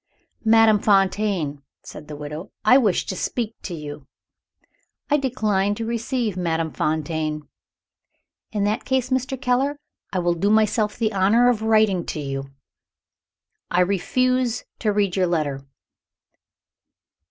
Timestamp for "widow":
2.15-2.49